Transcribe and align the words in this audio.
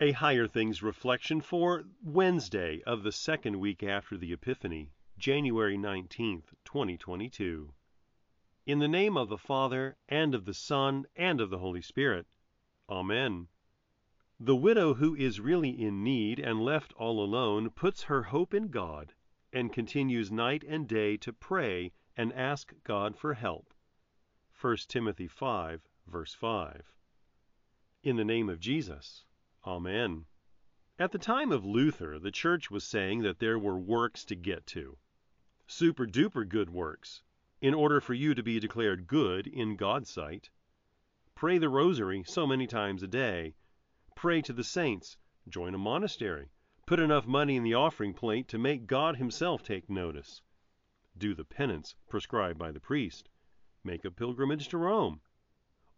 A 0.00 0.12
Higher 0.12 0.46
Things 0.46 0.80
reflection 0.80 1.40
for 1.40 1.82
Wednesday 2.00 2.80
of 2.86 3.02
the 3.02 3.10
second 3.10 3.58
week 3.58 3.82
after 3.82 4.16
the 4.16 4.32
Epiphany, 4.32 4.92
January 5.18 5.76
19th, 5.76 6.54
2022. 6.64 7.74
In 8.64 8.78
the 8.78 8.86
name 8.86 9.16
of 9.16 9.28
the 9.28 9.36
Father, 9.36 9.96
and 10.08 10.36
of 10.36 10.44
the 10.44 10.54
Son, 10.54 11.08
and 11.16 11.40
of 11.40 11.50
the 11.50 11.58
Holy 11.58 11.82
Spirit. 11.82 12.28
Amen. 12.88 13.48
The 14.38 14.54
widow 14.54 14.94
who 14.94 15.16
is 15.16 15.40
really 15.40 15.70
in 15.70 16.04
need 16.04 16.38
and 16.38 16.60
left 16.60 16.92
all 16.92 17.20
alone 17.20 17.68
puts 17.68 18.04
her 18.04 18.22
hope 18.22 18.54
in 18.54 18.68
God 18.68 19.14
and 19.52 19.72
continues 19.72 20.30
night 20.30 20.62
and 20.62 20.86
day 20.86 21.16
to 21.16 21.32
pray 21.32 21.90
and 22.16 22.32
ask 22.34 22.72
God 22.84 23.16
for 23.16 23.34
help. 23.34 23.74
1 24.60 24.76
Timothy 24.86 25.26
5, 25.26 25.88
verse 26.06 26.34
5. 26.34 26.92
In 28.04 28.14
the 28.14 28.24
name 28.24 28.48
of 28.48 28.60
Jesus. 28.60 29.24
Amen. 29.68 30.24
At 30.98 31.12
the 31.12 31.18
time 31.18 31.52
of 31.52 31.62
Luther, 31.62 32.18
the 32.18 32.30
church 32.30 32.70
was 32.70 32.84
saying 32.84 33.20
that 33.20 33.38
there 33.38 33.58
were 33.58 33.78
works 33.78 34.24
to 34.24 34.34
get 34.34 34.66
to. 34.68 34.96
Super 35.66 36.06
duper 36.06 36.48
good 36.48 36.70
works, 36.70 37.22
in 37.60 37.74
order 37.74 38.00
for 38.00 38.14
you 38.14 38.34
to 38.34 38.42
be 38.42 38.58
declared 38.58 39.06
good 39.06 39.46
in 39.46 39.76
God's 39.76 40.08
sight. 40.08 40.48
Pray 41.34 41.58
the 41.58 41.68
rosary 41.68 42.24
so 42.24 42.46
many 42.46 42.66
times 42.66 43.02
a 43.02 43.06
day. 43.06 43.56
Pray 44.14 44.40
to 44.40 44.54
the 44.54 44.64
saints. 44.64 45.18
Join 45.46 45.74
a 45.74 45.78
monastery. 45.78 46.48
Put 46.86 46.98
enough 46.98 47.26
money 47.26 47.54
in 47.54 47.62
the 47.62 47.74
offering 47.74 48.14
plate 48.14 48.48
to 48.48 48.58
make 48.58 48.86
God 48.86 49.16
Himself 49.16 49.62
take 49.62 49.90
notice. 49.90 50.40
Do 51.18 51.34
the 51.34 51.44
penance 51.44 51.94
prescribed 52.08 52.58
by 52.58 52.72
the 52.72 52.80
priest. 52.80 53.28
Make 53.84 54.06
a 54.06 54.10
pilgrimage 54.10 54.68
to 54.68 54.78
Rome. 54.78 55.20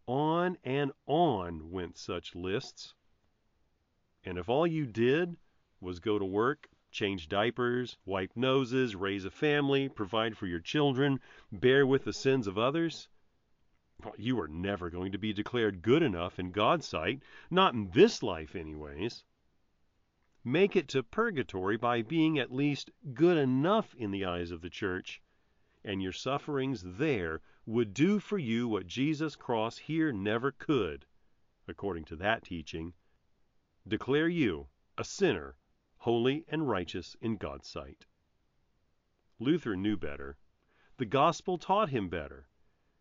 On 0.07 0.57
and 0.65 0.91
on 1.05 1.71
went 1.71 1.97
such 1.97 2.35
lists. 2.35 2.95
And 4.23 4.37
if 4.37 4.49
all 4.49 4.67
you 4.67 4.85
did 4.85 5.35
was 5.79 5.99
go 5.99 6.19
to 6.19 6.25
work, 6.25 6.69
change 6.91 7.27
diapers, 7.27 7.97
wipe 8.05 8.35
noses, 8.35 8.95
raise 8.95 9.25
a 9.25 9.31
family, 9.31 9.89
provide 9.89 10.37
for 10.37 10.45
your 10.45 10.59
children, 10.59 11.19
bear 11.51 11.87
with 11.87 12.03
the 12.03 12.13
sins 12.13 12.45
of 12.45 12.57
others, 12.57 13.07
you 14.17 14.39
are 14.39 14.47
never 14.47 14.89
going 14.89 15.11
to 15.11 15.17
be 15.17 15.33
declared 15.33 15.81
good 15.81 16.03
enough 16.03 16.37
in 16.37 16.51
God's 16.51 16.85
sight, 16.85 17.23
not 17.49 17.73
in 17.73 17.89
this 17.91 18.21
life, 18.21 18.55
anyways. 18.55 19.23
Make 20.43 20.75
it 20.75 20.87
to 20.89 21.01
purgatory 21.01 21.77
by 21.77 22.01
being 22.01 22.37
at 22.37 22.51
least 22.51 22.91
good 23.13 23.37
enough 23.37 23.95
in 23.95 24.11
the 24.11 24.25
eyes 24.25 24.51
of 24.51 24.61
the 24.61 24.69
church, 24.69 25.21
and 25.83 26.01
your 26.01 26.11
sufferings 26.11 26.83
there 26.83 27.41
would 27.65 27.93
do 27.93 28.19
for 28.19 28.37
you 28.37 28.67
what 28.67 28.85
Jesus' 28.85 29.35
cross 29.35 29.77
here 29.77 30.11
never 30.11 30.51
could, 30.51 31.05
according 31.67 32.05
to 32.05 32.15
that 32.17 32.43
teaching 32.43 32.93
declare 33.87 34.27
you 34.27 34.67
a 34.97 35.03
sinner, 35.03 35.55
holy 35.97 36.45
and 36.47 36.69
righteous 36.69 37.15
in 37.21 37.37
God's 37.37 37.67
sight. 37.67 38.05
Luther 39.39 39.75
knew 39.75 39.97
better. 39.97 40.37
The 40.97 41.05
gospel 41.05 41.57
taught 41.57 41.89
him 41.89 42.09
better. 42.09 42.47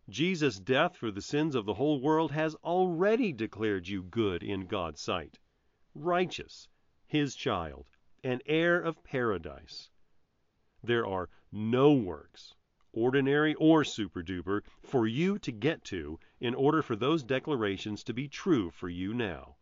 Jesus' 0.08 0.58
death 0.58 0.96
for 0.96 1.10
the 1.10 1.22
sins 1.22 1.54
of 1.54 1.66
the 1.66 1.74
whole 1.74 2.00
world 2.00 2.32
has 2.32 2.54
already 2.56 3.32
declared 3.32 3.86
you 3.86 4.02
good 4.02 4.42
in 4.42 4.66
God's 4.66 5.00
sight, 5.00 5.38
righteous, 5.94 6.68
his 7.06 7.36
child, 7.36 7.86
an 8.24 8.40
heir 8.46 8.80
of 8.80 9.04
paradise. 9.04 9.90
There 10.82 11.06
are 11.06 11.28
no 11.52 11.92
works, 11.92 12.54
ordinary 12.92 13.54
or 13.54 13.84
super 13.84 14.22
duper, 14.22 14.62
for 14.82 15.06
you 15.06 15.38
to 15.40 15.52
get 15.52 15.84
to 15.84 16.18
in 16.40 16.54
order 16.54 16.82
for 16.82 16.96
those 16.96 17.22
declarations 17.22 18.02
to 18.04 18.14
be 18.14 18.28
true 18.28 18.70
for 18.70 18.88
you 18.88 19.12
now. 19.12 19.56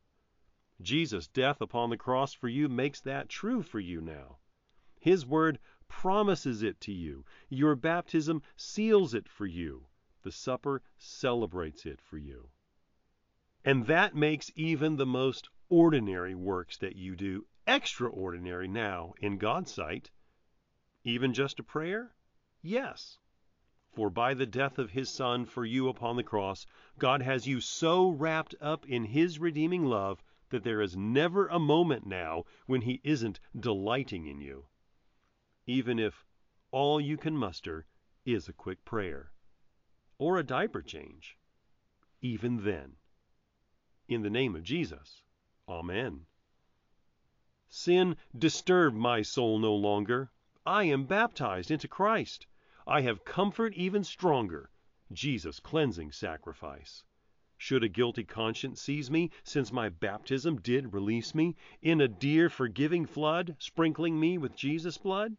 Jesus' 0.80 1.26
death 1.26 1.60
upon 1.60 1.90
the 1.90 1.96
cross 1.96 2.32
for 2.32 2.48
you 2.48 2.68
makes 2.68 3.00
that 3.00 3.28
true 3.28 3.62
for 3.62 3.80
you 3.80 4.00
now. 4.00 4.38
His 5.00 5.26
word 5.26 5.58
promises 5.88 6.62
it 6.62 6.80
to 6.82 6.92
you. 6.92 7.24
Your 7.48 7.74
baptism 7.74 8.42
seals 8.56 9.14
it 9.14 9.28
for 9.28 9.46
you. 9.46 9.86
The 10.22 10.30
supper 10.30 10.82
celebrates 10.96 11.86
it 11.86 12.00
for 12.00 12.18
you. 12.18 12.50
And 13.64 13.86
that 13.86 14.14
makes 14.14 14.52
even 14.54 14.96
the 14.96 15.06
most 15.06 15.48
ordinary 15.68 16.34
works 16.34 16.76
that 16.78 16.96
you 16.96 17.16
do 17.16 17.46
extraordinary 17.66 18.68
now 18.68 19.14
in 19.20 19.38
God's 19.38 19.72
sight. 19.72 20.10
Even 21.04 21.34
just 21.34 21.58
a 21.58 21.62
prayer? 21.62 22.14
Yes. 22.62 23.18
For 23.92 24.10
by 24.10 24.34
the 24.34 24.46
death 24.46 24.78
of 24.78 24.90
his 24.90 25.10
Son 25.10 25.44
for 25.44 25.64
you 25.64 25.88
upon 25.88 26.16
the 26.16 26.22
cross, 26.22 26.66
God 26.98 27.22
has 27.22 27.46
you 27.46 27.60
so 27.60 28.10
wrapped 28.10 28.54
up 28.60 28.86
in 28.86 29.04
his 29.04 29.38
redeeming 29.38 29.84
love 29.84 30.22
that 30.50 30.64
there 30.64 30.80
is 30.80 30.96
never 30.96 31.46
a 31.48 31.58
moment 31.58 32.06
now 32.06 32.44
when 32.66 32.82
He 32.82 33.00
isn't 33.04 33.40
delighting 33.58 34.26
in 34.26 34.40
you, 34.40 34.66
even 35.66 35.98
if 35.98 36.24
all 36.70 37.00
you 37.00 37.16
can 37.16 37.36
muster 37.36 37.86
is 38.24 38.48
a 38.48 38.52
quick 38.52 38.84
prayer 38.84 39.32
or 40.18 40.36
a 40.36 40.42
diaper 40.42 40.82
change. 40.82 41.38
Even 42.20 42.64
then. 42.64 42.96
In 44.08 44.22
the 44.22 44.30
name 44.30 44.56
of 44.56 44.64
Jesus. 44.64 45.22
Amen. 45.68 46.26
Sin 47.68 48.16
disturb 48.36 48.94
my 48.94 49.22
soul 49.22 49.58
no 49.58 49.74
longer. 49.74 50.30
I 50.66 50.84
am 50.84 51.04
baptized 51.06 51.70
into 51.70 51.88
Christ. 51.88 52.46
I 52.86 53.02
have 53.02 53.24
comfort 53.24 53.74
even 53.74 54.02
stronger, 54.02 54.70
Jesus' 55.12 55.60
cleansing 55.60 56.12
sacrifice. 56.12 57.04
Should 57.60 57.82
a 57.82 57.88
guilty 57.88 58.22
conscience 58.22 58.80
seize 58.80 59.10
me, 59.10 59.32
since 59.42 59.72
my 59.72 59.88
baptism 59.88 60.60
did 60.60 60.94
release 60.94 61.34
me, 61.34 61.56
in 61.82 62.00
a 62.00 62.06
dear 62.06 62.48
forgiving 62.48 63.04
flood, 63.04 63.56
sprinkling 63.58 64.20
me 64.20 64.38
with 64.38 64.54
Jesus' 64.54 64.96
blood? 64.96 65.36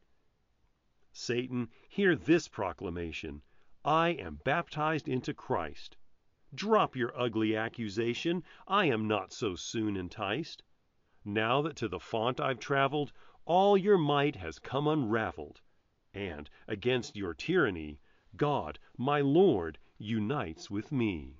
Satan, 1.14 1.70
hear 1.88 2.18
this 2.18 2.50
proclamation 2.50 3.42
I 3.86 4.10
am 4.10 4.42
baptized 4.44 5.08
into 5.08 5.34
Christ. 5.34 5.96
Drop 6.54 6.94
your 6.94 7.18
ugly 7.18 7.56
accusation, 7.56 8.44
I 8.68 8.88
am 8.88 9.08
not 9.08 9.32
so 9.32 9.56
soon 9.56 9.96
enticed. 9.96 10.62
Now 11.24 11.62
that 11.62 11.78
to 11.78 11.88
the 11.88 12.02
font 12.02 12.42
I've 12.42 12.60
traveled, 12.60 13.14
all 13.46 13.78
your 13.78 13.98
might 13.98 14.36
has 14.36 14.60
come 14.60 14.88
unraveled, 14.88 15.62
and, 16.14 16.50
against 16.68 17.16
your 17.16 17.34
tyranny, 17.34 18.02
God, 18.36 18.78
my 18.98 19.22
Lord, 19.22 19.80
unites 19.98 20.70
with 20.70 20.92
me. 20.92 21.40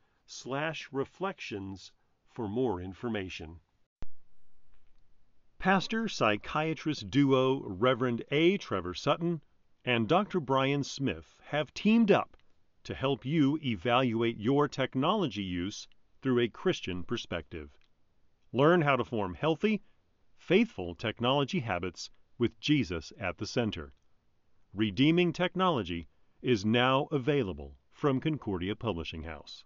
www.higherthings.org/reflections 0.31 1.91
for 2.29 2.47
more 2.47 2.79
information. 2.79 3.59
Pastor 5.59 6.07
psychiatrist 6.07 7.09
duo 7.09 7.61
Reverend 7.63 8.23
A. 8.31 8.57
Trevor 8.57 8.93
Sutton 8.93 9.41
and 9.83 10.07
Dr. 10.07 10.39
Brian 10.39 10.85
Smith 10.85 11.35
have 11.47 11.73
teamed 11.73 12.11
up 12.11 12.37
to 12.85 12.95
help 12.95 13.25
you 13.25 13.59
evaluate 13.61 14.37
your 14.37 14.69
technology 14.69 15.43
use 15.43 15.85
through 16.21 16.39
a 16.39 16.47
Christian 16.47 17.03
perspective. 17.03 17.77
Learn 18.53 18.83
how 18.83 18.95
to 18.95 19.03
form 19.03 19.33
healthy, 19.33 19.81
faithful 20.37 20.95
technology 20.95 21.59
habits 21.59 22.09
with 22.37 22.57
Jesus 22.61 23.11
at 23.19 23.37
the 23.37 23.45
center. 23.45 23.93
Redeeming 24.73 25.33
Technology 25.33 26.07
is 26.41 26.63
now 26.63 27.09
available 27.11 27.75
from 27.91 28.21
Concordia 28.21 28.77
Publishing 28.77 29.23
House. 29.23 29.65